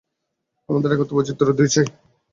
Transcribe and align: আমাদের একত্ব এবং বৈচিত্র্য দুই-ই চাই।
আমাদের 0.69 0.91
একত্ব 0.91 1.11
এবং 1.11 1.17
বৈচিত্র্য 1.17 1.53
দুই-ই 1.57 1.73
চাই। 1.73 1.87